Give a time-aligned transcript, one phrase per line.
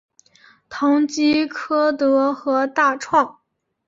[0.67, 3.37] 唐吉柯德和大创